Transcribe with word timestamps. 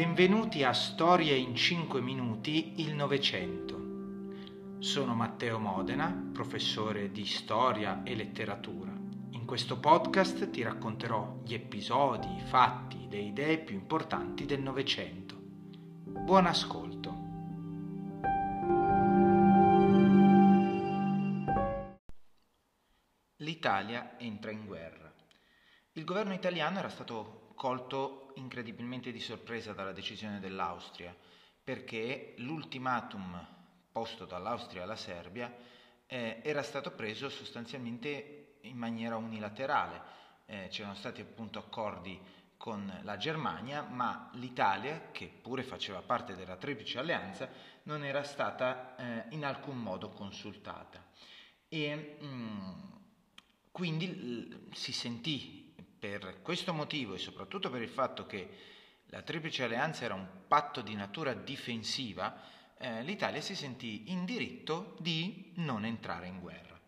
Benvenuti 0.00 0.64
a 0.64 0.72
Storie 0.72 1.36
in 1.36 1.54
5 1.54 2.00
minuti 2.00 2.80
il 2.80 2.94
Novecento. 2.94 4.78
Sono 4.78 5.14
Matteo 5.14 5.58
Modena, 5.58 6.30
professore 6.32 7.10
di 7.10 7.26
storia 7.26 8.02
e 8.02 8.14
letteratura. 8.14 8.90
In 9.32 9.44
questo 9.44 9.78
podcast 9.78 10.48
ti 10.48 10.62
racconterò 10.62 11.42
gli 11.44 11.52
episodi, 11.52 12.34
i 12.34 12.40
fatti, 12.40 13.08
le 13.10 13.18
idee 13.18 13.58
più 13.58 13.74
importanti 13.74 14.46
del 14.46 14.62
Novecento. 14.62 15.36
Buon 15.38 16.46
ascolto. 16.46 17.14
L'Italia 23.36 24.18
entra 24.18 24.50
in 24.50 24.64
guerra. 24.64 25.12
Il 25.92 26.04
governo 26.04 26.32
italiano 26.32 26.78
era 26.78 26.88
stato 26.88 27.49
colto 27.60 28.32
incredibilmente 28.36 29.12
di 29.12 29.20
sorpresa 29.20 29.74
dalla 29.74 29.92
decisione 29.92 30.40
dell'Austria, 30.40 31.14
perché 31.62 32.32
l'ultimatum 32.38 33.46
posto 33.92 34.24
dall'Austria 34.24 34.84
alla 34.84 34.96
Serbia 34.96 35.54
eh, 36.06 36.40
era 36.42 36.62
stato 36.62 36.90
preso 36.92 37.28
sostanzialmente 37.28 38.60
in 38.62 38.78
maniera 38.78 39.18
unilaterale. 39.18 40.00
Eh, 40.46 40.68
c'erano 40.70 40.94
stati 40.94 41.20
appunto 41.20 41.58
accordi 41.58 42.18
con 42.56 42.98
la 43.02 43.18
Germania, 43.18 43.82
ma 43.82 44.30
l'Italia, 44.36 45.10
che 45.12 45.26
pure 45.26 45.62
faceva 45.62 46.00
parte 46.00 46.34
della 46.34 46.56
Triplice 46.56 46.98
Alleanza, 46.98 47.46
non 47.82 48.04
era 48.04 48.22
stata 48.22 48.96
eh, 48.96 49.26
in 49.34 49.44
alcun 49.44 49.76
modo 49.76 50.08
consultata. 50.08 51.06
E 51.68 52.16
mh, 52.18 52.24
mm, 52.24 52.72
quindi 53.70 54.06
l- 54.06 54.68
si 54.72 54.92
sentì 54.92 55.59
per 56.00 56.40
questo 56.40 56.72
motivo 56.72 57.14
e 57.14 57.18
soprattutto 57.18 57.68
per 57.68 57.82
il 57.82 57.88
fatto 57.90 58.26
che 58.26 58.48
la 59.10 59.20
Triplice 59.20 59.64
Alleanza 59.64 60.04
era 60.04 60.14
un 60.14 60.26
patto 60.48 60.80
di 60.80 60.94
natura 60.94 61.34
difensiva, 61.34 62.40
eh, 62.78 63.02
l'Italia 63.02 63.42
si 63.42 63.54
sentì 63.54 64.10
in 64.10 64.24
diritto 64.24 64.96
di 64.98 65.52
non 65.56 65.84
entrare 65.84 66.26
in 66.26 66.40
guerra 66.40 66.80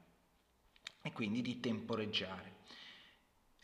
e 1.03 1.13
quindi 1.13 1.43
di 1.43 1.61
temporeggiare. 1.61 2.61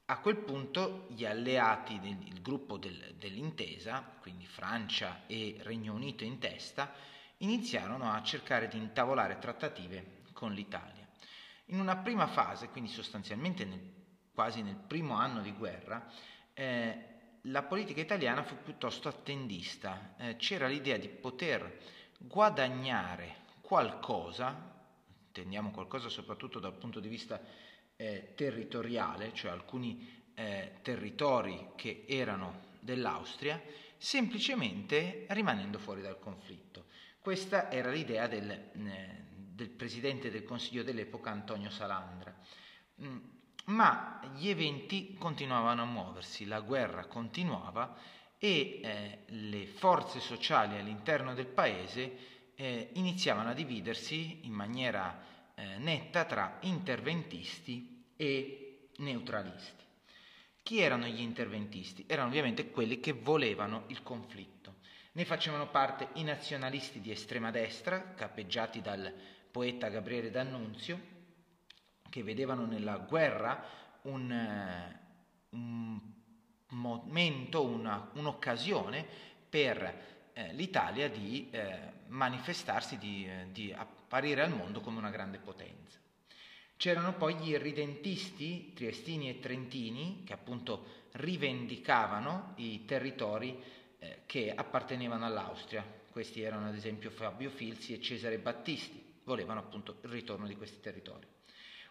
A 0.07 0.19
quel 0.21 0.37
punto 0.37 1.07
gli 1.11 1.25
alleati 1.25 1.99
del 2.01 2.43
gruppo 2.43 2.77
del, 2.77 3.15
dell'intesa, 3.17 4.03
quindi 4.21 4.47
Francia 4.47 5.27
e 5.27 5.57
Regno 5.61 5.95
Unito 5.95 6.25
in 6.25 6.39
testa, 6.39 6.93
iniziarono 7.39 8.11
a 8.11 8.23
cercare 8.23 8.69
di 8.69 8.77
intavolare 8.77 9.39
trattative 9.39 10.23
con 10.33 10.53
l'Italia. 10.53 11.07
In 11.67 11.81
una 11.81 11.97
prima 11.97 12.27
fase, 12.27 12.69
quindi 12.69 12.91
sostanzialmente 12.91 13.65
nel 13.65 13.98
quasi 14.39 14.63
nel 14.63 14.77
primo 14.77 15.15
anno 15.15 15.41
di 15.41 15.51
guerra, 15.51 16.09
eh, 16.55 17.05
la 17.43 17.65
politica 17.65 18.01
italiana 18.01 18.45
fu 18.45 18.55
piuttosto 18.63 19.09
attendista. 19.09 20.15
Eh, 20.17 20.37
c'era 20.37 20.69
l'idea 20.69 20.97
di 20.97 21.09
poter 21.09 21.81
guadagnare 22.19 23.35
qualcosa, 23.61 24.57
intendiamo 25.27 25.73
qualcosa 25.73 26.09
soprattutto 26.09 26.61
dal 26.61 26.75
punto 26.75 27.01
di 27.01 27.09
vista 27.09 27.41
eh, 27.97 28.35
territoriale, 28.37 29.35
cioè 29.35 29.51
alcuni 29.51 30.09
eh, 30.35 30.75
territori 30.83 31.71
che 31.75 32.05
erano 32.07 32.77
dell'Austria, 32.79 33.61
semplicemente 33.97 35.27
rimanendo 35.31 35.81
fuori 35.81 36.01
dal 36.01 36.21
conflitto. 36.21 36.85
Questa 37.19 37.73
era 37.73 37.91
l'idea 37.91 38.29
del, 38.29 38.49
eh, 38.53 39.25
del 39.33 39.71
presidente 39.71 40.31
del 40.31 40.45
Consiglio 40.45 40.85
dell'epoca 40.85 41.29
Antonio 41.33 41.71
Salandra. 41.71 42.33
Ma 43.69 44.21
gli 44.35 44.49
eventi 44.49 45.15
continuavano 45.15 45.83
a 45.83 45.87
muoversi, 45.87 46.47
la 46.47 46.61
guerra 46.61 47.05
continuava 47.05 47.97
e 48.39 48.81
eh, 48.83 49.19
le 49.27 49.67
forze 49.67 50.21
sociali 50.21 50.79
all'interno 50.79 51.35
del 51.35 51.47
paese 51.49 52.17
eh, 52.55 52.91
iniziavano 52.95 53.51
a 53.51 53.55
dividersi 53.55 54.47
in 54.47 54.53
maniera 54.53 55.23
eh, 55.55 55.77
netta 55.79 56.25
tra 56.25 56.59
interventisti 56.61 58.13
e 58.17 58.89
neutralisti. 58.97 59.85
Chi 60.63 60.81
erano 60.81 61.07
gli 61.07 61.21
interventisti? 61.21 62.05
Erano 62.07 62.29
ovviamente 62.29 62.71
quelli 62.71 63.01
che 63.01 63.13
volevano 63.13 63.85
il 63.89 64.03
conflitto. 64.03 64.77
Ne 65.13 65.25
facevano 65.27 65.69
parte 65.69 66.09
i 66.15 66.23
nazionalisti 66.23 67.01
di 67.01 67.11
estrema 67.11 67.51
destra, 67.51 68.15
capeggiati 68.15 68.81
dal 68.81 69.13
poeta 69.51 69.89
Gabriele 69.89 70.31
D'Annunzio, 70.31 71.17
che 72.09 72.23
vedevano 72.23 72.67
nella 72.67 72.97
guerra 72.97 73.63
un, 74.03 74.31
eh, 74.31 74.99
un 75.51 76.01
momento, 76.69 77.65
una, 77.65 78.11
un'occasione 78.15 79.07
per 79.49 80.31
eh, 80.33 80.53
l'Italia 80.53 81.09
di 81.09 81.49
eh, 81.51 81.93
manifestarsi, 82.09 82.99
di, 82.99 83.27
eh, 83.27 83.49
di 83.51 83.73
apparire 83.73 84.43
al 84.43 84.55
mondo 84.55 84.81
come 84.81 84.99
una 84.99 85.11
grande 85.11 85.39
potenza. 85.39 85.99
C'erano 86.77 87.15
poi 87.15 87.35
gli 87.35 87.51
irridentisti 87.51 88.73
triestini 88.73 89.29
e 89.29 89.41
trentini 89.41 90.23
che 90.25 90.33
appunto 90.33 91.07
rivendicavano 91.13 92.53
i 92.57 92.85
territori 92.85 93.61
eh, 93.99 94.23
che 94.27 94.55
appartenevano 94.55 95.27
all'Austria. 95.27 95.85
Questi 96.11 96.41
erano 96.41 96.69
ad 96.69 96.77
esempio 96.77 97.11
Fabio 97.11 97.51
Filzi 97.51 97.95
e 97.95 98.01
Cesare 98.01 98.39
Battisti, 98.39 99.03
volevano 99.25 99.61
appunto 99.61 99.99
il 100.03 100.11
ritorno 100.11 100.47
di 100.47 100.57
questi 100.57 100.81
territori. 100.81 101.27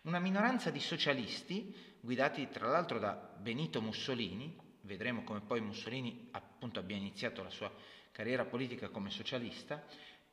Una 0.08 0.20
minoranza 0.20 0.70
di 0.70 0.80
socialisti, 0.80 1.76
guidati 2.00 2.48
tra 2.50 2.70
l'altro 2.70 2.98
da 2.98 3.12
Benito 3.12 3.82
Mussolini, 3.82 4.58
vedremo 4.84 5.26
come 5.26 5.42
poi 5.42 5.60
Mussolini 5.60 6.30
appunto 6.32 6.80
abbia 6.80 6.96
iniziato 6.96 7.44
la 7.44 7.50
sua 7.50 7.70
carriera 8.14 8.46
politica 8.46 8.88
come 8.88 9.10
socialista, 9.10 9.84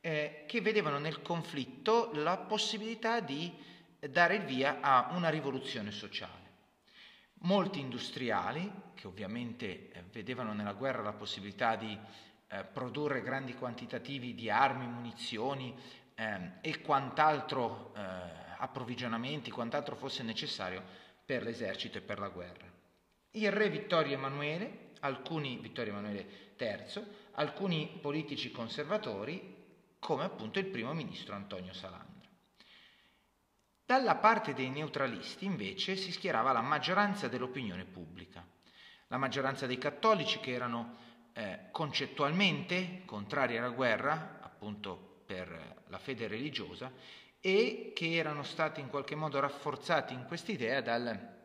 eh, 0.01 0.45
che 0.47 0.61
vedevano 0.61 1.01
nel 1.01 1.23
conflitto 1.23 2.13
la 2.13 2.37
possibilità 2.37 3.19
di 3.19 3.53
dare 3.99 4.37
il 4.37 4.45
via 4.45 4.79
a 4.81 5.09
una 5.17 5.29
rivoluzione 5.29 5.91
sociale. 5.91 6.53
Molti 7.41 7.81
industriali, 7.81 8.71
che 8.95 9.09
ovviamente 9.09 9.91
eh, 9.91 10.05
vedevano 10.13 10.53
nella 10.53 10.75
guerra 10.75 11.03
la 11.03 11.15
possibilità 11.15 11.75
di 11.75 11.99
eh, 12.47 12.63
produrre 12.63 13.23
grandi 13.23 13.55
quantitativi 13.55 14.37
di 14.37 14.49
armi, 14.49 14.87
munizioni 14.87 15.75
eh, 16.15 16.51
e 16.61 16.81
quant'altro 16.81 17.93
eh, 17.97 18.44
approvvigionamenti, 18.59 19.51
quant'altro 19.51 19.97
fosse 19.97 20.23
necessario 20.23 20.83
per 21.25 21.43
l'esercito 21.43 21.99
e 21.99 22.03
per 22.03 22.19
la 22.19 22.29
guerra. 22.29 22.71
Il 23.33 23.51
re 23.51 23.69
Vittorio 23.69 24.15
Emanuele, 24.15 24.93
alcuni 25.01 25.59
Vittorio 25.59 25.93
Emanuele 25.93 26.55
III, 26.59 27.05
alcuni 27.33 27.99
politici 28.01 28.51
conservatori, 28.51 29.63
come 29.99 30.25
appunto 30.25 30.59
il 30.59 30.67
primo 30.67 30.93
ministro 30.93 31.35
Antonio 31.35 31.73
Salandra. 31.73 32.13
Dalla 33.87 34.15
parte 34.17 34.55
dei 34.55 34.71
neutralisti 34.71 35.45
invece 35.45 35.97
si 35.97 36.11
schierava 36.11 36.53
la 36.53 36.63
maggioranza 36.63 37.29
dell'opinione 37.29 37.85
pubblica, 37.85 38.47
la 39.09 39.19
maggioranza 39.19 39.67
dei 39.67 39.79
cattolici 39.79 40.41
che 40.41 40.53
erano 40.53 40.97
eh, 41.35 41.69
concettualmente 41.71 43.03
contrari 43.05 43.59
alla 43.59 43.69
guerra, 43.69 44.39
appunto 44.41 45.23
per 45.27 45.83
la 45.89 45.99
fede 45.99 46.29
religiosa, 46.29 46.91
e 47.47 47.93
che 47.95 48.15
erano 48.15 48.43
stati 48.43 48.81
in 48.81 48.89
qualche 48.89 49.15
modo 49.15 49.39
rafforzati 49.39 50.15
in 50.15 50.25
quest'idea 50.25 50.81
dal, 50.81 51.45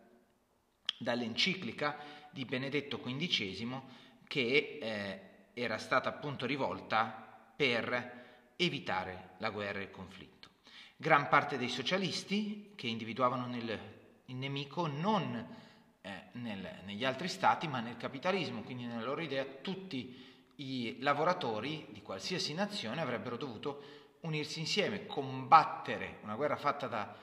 dall'enciclica 0.98 1.98
di 2.32 2.46
Benedetto 2.46 3.02
XV 3.02 3.82
che 4.26 4.78
eh, 4.82 5.22
era 5.54 5.78
stata 5.78 6.08
appunto 6.08 6.46
rivolta 6.46 7.52
per 7.54 8.54
evitare 8.56 9.32
la 9.40 9.50
guerra 9.50 9.80
e 9.80 9.84
il 9.84 9.92
conflitto. 9.92 10.48
Gran 10.96 11.28
parte 11.28 11.58
dei 11.58 11.68
socialisti 11.68 12.72
che 12.78 12.88
individuavano 12.88 13.48
nel, 13.48 13.78
il 14.24 14.36
nemico 14.36 14.88
non 14.88 15.56
eh, 16.00 16.24
nel, 16.32 16.80
negli 16.86 17.04
altri 17.04 17.28
stati 17.28 17.68
ma 17.68 17.82
nel 17.82 17.98
capitalismo, 17.98 18.62
quindi 18.62 18.86
nella 18.86 19.04
loro 19.04 19.20
idea 19.20 19.44
tutti 19.44 20.16
i 20.56 20.96
lavoratori 21.02 21.88
di 21.90 22.02
qualsiasi 22.02 22.54
nazione 22.54 23.02
avrebbero 23.02 23.36
dovuto 23.36 23.84
unirsi 24.22 24.60
insieme, 24.60 25.06
combattere 25.06 26.20
una 26.24 26.36
guerra 26.36 26.56
fatta 26.56 26.88
da, 26.88 27.16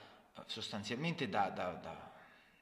sostanzialmente 0.47 1.29
da, 1.29 1.49
da, 1.51 2.13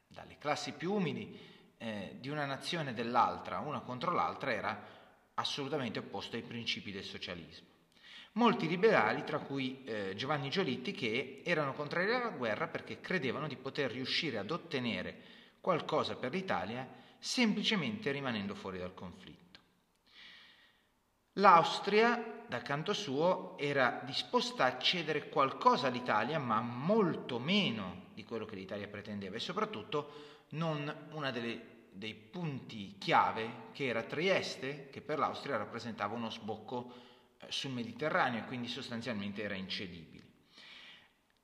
dalle 0.06 0.38
classi 0.38 0.72
più 0.72 0.92
umili 0.92 1.38
eh, 1.78 2.16
di 2.18 2.28
una 2.28 2.46
nazione 2.46 2.90
e 2.90 2.94
dell'altra, 2.94 3.58
una 3.58 3.80
contro 3.80 4.12
l'altra, 4.12 4.52
era 4.52 4.86
assolutamente 5.34 5.98
opposto 5.98 6.36
ai 6.36 6.42
principi 6.42 6.92
del 6.92 7.04
socialismo. 7.04 7.72
Molti 8.32 8.66
liberali, 8.66 9.22
tra 9.22 9.38
cui 9.38 9.84
eh, 9.84 10.14
Giovanni 10.16 10.50
Giolitti, 10.50 10.92
che 10.92 11.42
erano 11.44 11.72
contrari 11.72 12.12
alla 12.12 12.30
guerra 12.30 12.66
perché 12.66 13.00
credevano 13.00 13.46
di 13.46 13.56
poter 13.56 13.92
riuscire 13.92 14.38
ad 14.38 14.50
ottenere 14.50 15.32
qualcosa 15.60 16.16
per 16.16 16.32
l'Italia 16.32 16.86
semplicemente 17.18 18.10
rimanendo 18.10 18.54
fuori 18.54 18.78
dal 18.78 18.92
conflitto. 18.92 19.43
L'Austria, 21.34 22.44
dal 22.46 22.62
canto 22.62 22.92
suo, 22.92 23.58
era 23.58 24.02
disposta 24.04 24.64
a 24.64 24.78
cedere 24.78 25.28
qualcosa 25.28 25.88
all'Italia, 25.88 26.38
ma 26.38 26.60
molto 26.60 27.38
meno 27.38 28.06
di 28.14 28.24
quello 28.24 28.44
che 28.44 28.54
l'Italia 28.54 28.86
pretendeva 28.86 29.36
e 29.36 29.40
soprattutto 29.40 30.32
non 30.50 31.08
delle 31.32 31.72
dei 31.94 32.14
punti 32.14 32.96
chiave 32.98 33.68
che 33.72 33.86
era 33.86 34.02
Trieste, 34.02 34.88
che 34.90 35.00
per 35.00 35.18
l'Austria 35.18 35.56
rappresentava 35.56 36.14
uno 36.14 36.28
sbocco 36.28 36.92
eh, 37.38 37.46
sul 37.50 37.70
Mediterraneo 37.70 38.40
e 38.40 38.46
quindi 38.46 38.66
sostanzialmente 38.66 39.42
era 39.42 39.54
incedibile. 39.54 40.22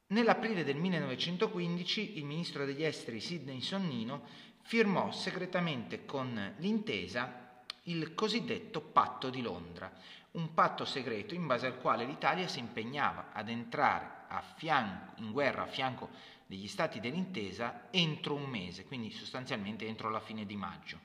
Nell'aprile 0.08 0.64
del 0.64 0.76
1915 0.76 2.18
il 2.18 2.24
ministro 2.24 2.64
degli 2.64 2.82
esteri 2.82 3.20
Sidney 3.20 3.60
Sonnino 3.60 4.22
firmò 4.62 5.12
segretamente 5.12 6.04
con 6.04 6.54
l'intesa 6.58 7.39
il 7.84 8.14
cosiddetto 8.14 8.80
patto 8.80 9.30
di 9.30 9.42
Londra, 9.42 9.92
un 10.32 10.54
patto 10.54 10.84
segreto 10.84 11.34
in 11.34 11.46
base 11.46 11.66
al 11.66 11.78
quale 11.78 12.04
l'Italia 12.04 12.46
si 12.46 12.58
impegnava 12.58 13.32
ad 13.32 13.48
entrare 13.48 14.18
fianco, 14.56 15.20
in 15.22 15.32
guerra 15.32 15.62
a 15.62 15.66
fianco 15.66 16.08
degli 16.46 16.68
stati 16.68 17.00
dell'intesa 17.00 17.88
entro 17.90 18.34
un 18.34 18.48
mese, 18.48 18.84
quindi 18.84 19.10
sostanzialmente 19.10 19.86
entro 19.86 20.10
la 20.10 20.20
fine 20.20 20.46
di 20.46 20.56
maggio. 20.56 20.98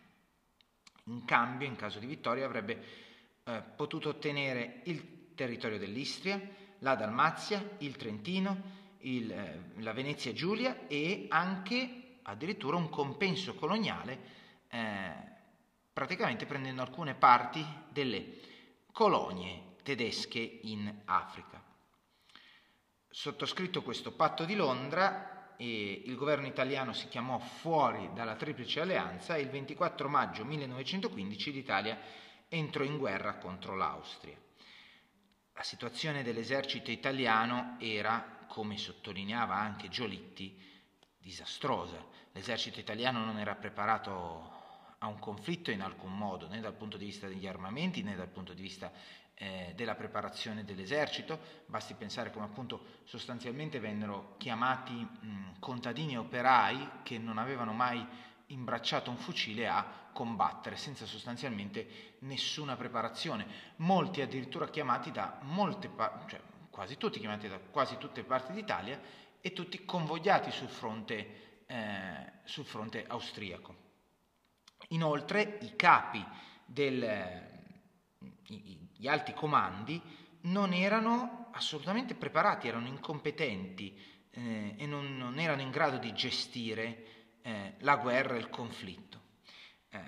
In 1.05 1.23
cambio, 1.25 1.67
in 1.67 1.75
caso 1.75 1.99
di 1.99 2.05
vittoria, 2.07 2.45
avrebbe 2.45 2.83
eh, 3.43 3.63
potuto 3.75 4.09
ottenere 4.09 4.81
il 4.85 5.33
territorio 5.35 5.77
dell'Istria, 5.77 6.39
la 6.79 6.95
Dalmazia, 6.95 7.75
il 7.79 7.95
Trentino, 7.95 8.61
il, 8.99 9.31
eh, 9.31 9.61
la 9.77 9.93
Venezia 9.93 10.33
Giulia 10.33 10.87
e 10.87 11.27
anche 11.29 12.19
addirittura 12.23 12.77
un 12.77 12.89
compenso 12.89 13.53
coloniale, 13.53 14.19
eh, 14.69 15.33
praticamente 15.95 16.45
prendendo 16.45 16.81
alcune 16.81 17.13
parti 17.13 17.65
delle 17.87 18.39
colonie 18.91 19.77
tedesche 19.81 20.59
in 20.63 20.93
Africa. 21.05 21.63
Sottoscritto 23.07 23.81
questo 23.81 24.11
patto 24.11 24.43
di 24.43 24.55
Londra, 24.55 25.53
il 25.59 26.13
governo 26.17 26.47
italiano 26.47 26.91
si 26.91 27.07
chiamò 27.07 27.39
fuori 27.39 28.09
dalla 28.13 28.35
Triplice 28.35 28.81
Alleanza 28.81 29.37
e 29.37 29.41
il 29.43 29.49
24 29.49 30.09
maggio 30.09 30.43
1915 30.43 31.53
l'Italia 31.53 31.97
entrò 32.49 32.83
in 32.83 32.97
guerra 32.97 33.37
contro 33.37 33.77
l'Austria. 33.77 34.35
La 35.53 35.63
situazione 35.63 36.23
dell'esercito 36.23 36.91
italiano 36.91 37.77
era, 37.79 38.43
come 38.49 38.77
sottolineava 38.77 39.55
anche 39.55 39.87
Giolitti, 39.87 40.61
disastrosa. 41.17 42.05
L'esercito 42.33 42.81
italiano 42.81 43.23
non 43.23 43.39
era 43.39 43.55
preparato 43.55 44.54
a 44.99 45.07
un 45.07 45.19
conflitto 45.19 45.71
in 45.71 45.81
alcun 45.81 46.15
modo, 46.15 46.47
né 46.47 46.59
dal 46.59 46.73
punto 46.73 46.97
di 46.97 47.05
vista 47.05 47.27
degli 47.27 47.47
armamenti 47.47 48.01
né 48.03 48.15
dal 48.15 48.29
punto 48.29 48.53
di 48.53 48.61
vista 48.61 48.91
eh, 49.35 49.73
della 49.75 49.95
preparazione 49.95 50.63
dell'esercito, 50.63 51.39
basti 51.65 51.93
pensare 51.93 52.31
come 52.31 52.45
appunto 52.45 53.01
sostanzialmente 53.03 53.79
vennero 53.79 54.35
chiamati 54.37 54.93
mh, 54.93 55.59
contadini 55.59 56.17
operai 56.17 57.01
che 57.03 57.17
non 57.17 57.37
avevano 57.37 57.73
mai 57.73 58.05
imbracciato 58.47 59.09
un 59.09 59.17
fucile 59.17 59.67
a 59.67 60.03
combattere 60.13 60.77
senza 60.77 61.05
sostanzialmente 61.05 62.15
nessuna 62.19 62.75
preparazione, 62.75 63.45
molti 63.77 64.21
addirittura 64.21 64.69
chiamati 64.69 65.11
da 65.11 65.39
molte 65.41 65.89
parti, 65.89 66.29
cioè 66.29 66.41
quasi 66.69 66.97
tutti 66.97 67.19
chiamati 67.19 67.47
da 67.47 67.59
quasi 67.59 67.97
tutte 67.97 68.21
le 68.21 68.27
parti 68.27 68.53
d'Italia 68.53 68.99
e 69.41 69.51
tutti 69.53 69.83
convogliati 69.83 70.51
sul 70.51 70.69
fronte, 70.69 71.63
eh, 71.65 72.31
sul 72.43 72.65
fronte 72.65 73.05
austriaco. 73.05 73.84
Inoltre 74.89 75.57
i 75.61 75.75
capi 75.75 76.23
del, 76.65 77.43
gli 78.95 79.07
alti 79.07 79.33
comandi 79.33 80.01
non 80.41 80.73
erano 80.73 81.49
assolutamente 81.51 82.15
preparati, 82.15 82.67
erano 82.67 82.87
incompetenti 82.87 83.97
eh, 84.31 84.75
e 84.77 84.85
non, 84.85 85.17
non, 85.17 85.39
erano 85.39 85.61
in 85.61 85.71
grado 85.71 85.97
di 85.97 86.13
gestire 86.13 87.37
eh, 87.41 87.73
la 87.79 87.97
guerra 87.97 88.37
il 88.37 88.49
conflitto. 88.49 89.21
Eh, 89.89 89.99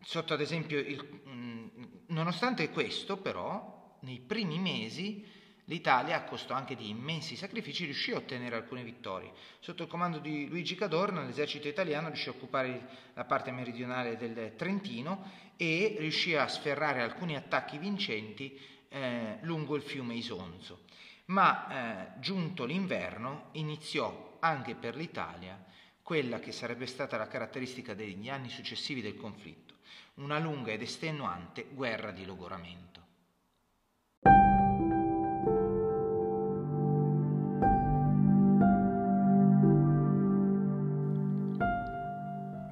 sotto 0.00 0.34
ad 0.34 0.40
esempio, 0.40 0.78
il, 0.78 1.20
mh, 1.24 1.30
mm, 1.30 1.68
nonostante 2.08 2.70
questo 2.70 3.16
però, 3.16 3.98
nei 4.00 4.20
primi 4.20 4.58
mesi 4.58 5.24
l'Italia, 5.66 6.16
a 6.16 6.24
costo 6.24 6.52
anche 6.52 6.74
di 6.74 6.88
immensi 6.88 7.36
sacrifici, 7.36 7.84
riuscì 7.84 8.12
a 8.12 8.16
ottenere 8.16 8.56
alcune 8.56 8.82
vittorie. 8.82 9.32
Sotto 9.60 9.84
il 9.84 9.88
comando 9.88 10.18
di 10.18 10.48
Luigi 10.48 10.74
Cadorna, 10.74 11.24
l'esercito 11.24 11.68
italiano 11.68 12.08
riuscì 12.08 12.28
a 12.28 12.32
occupare 12.32 12.88
la 13.14 13.24
parte 13.24 13.50
meridionale 13.50 14.16
del 14.16 14.54
Trentino 14.56 15.30
e 15.56 15.96
riuscì 15.98 16.34
a 16.34 16.48
sferrare 16.48 17.02
alcuni 17.02 17.36
attacchi 17.36 17.78
vincenti 17.78 18.58
eh, 18.88 19.38
lungo 19.42 19.76
il 19.76 19.82
fiume 19.82 20.14
Isonzo. 20.14 20.84
Ma 21.26 22.14
eh, 22.16 22.20
giunto 22.20 22.64
l'inverno 22.64 23.48
iniziò 23.52 24.38
anche 24.40 24.74
per 24.74 24.94
l'Italia 24.94 25.64
quella 26.02 26.38
che 26.38 26.52
sarebbe 26.52 26.86
stata 26.86 27.16
la 27.16 27.26
caratteristica 27.26 27.92
degli 27.92 28.28
anni 28.28 28.48
successivi 28.48 29.02
del 29.02 29.16
conflitto, 29.16 29.74
una 30.14 30.38
lunga 30.38 30.70
ed 30.70 30.82
estenuante 30.82 31.66
guerra 31.72 32.12
di 32.12 32.24
logoramento. 32.24 33.05